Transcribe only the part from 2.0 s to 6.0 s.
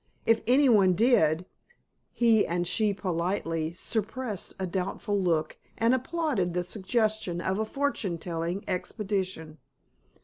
he and she politely suppressed a doubtful look and